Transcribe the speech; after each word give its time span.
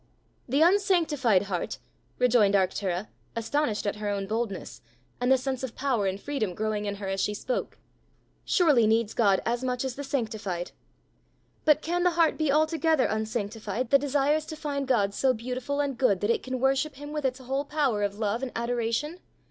"The 0.49 0.63
unsanctified 0.63 1.43
heart," 1.43 1.77
rejoined 2.17 2.55
Arctura, 2.55 3.09
astonished 3.35 3.85
at 3.85 3.97
her 3.97 4.09
own 4.09 4.25
boldness, 4.25 4.81
and 5.19 5.31
the 5.31 5.37
sense 5.37 5.61
of 5.61 5.75
power 5.75 6.07
and 6.07 6.19
freedom 6.19 6.55
growing 6.55 6.85
in 6.85 6.95
her 6.95 7.07
as 7.07 7.21
she 7.21 7.35
spoke, 7.35 7.77
"surely 8.43 8.87
needs 8.87 9.13
God 9.13 9.41
as 9.45 9.63
much 9.63 9.85
as 9.85 9.93
the 9.93 10.03
sanctified! 10.03 10.71
But 11.65 11.83
can 11.83 12.01
the 12.01 12.09
heart 12.17 12.35
be 12.35 12.51
altogether 12.51 13.05
unsanctified 13.05 13.91
that 13.91 14.01
desires 14.01 14.47
to 14.47 14.55
find 14.55 14.87
God 14.87 15.13
so 15.13 15.35
beautiful 15.35 15.79
and 15.79 15.95
good 15.99 16.21
that 16.21 16.31
it 16.31 16.41
can 16.41 16.59
worship 16.59 16.95
him 16.95 17.11
with 17.11 17.23
its 17.23 17.37
whole 17.37 17.63
power 17.63 18.01
of 18.01 18.17
love 18.17 18.41
and 18.41 18.51
adoration? 18.55 19.19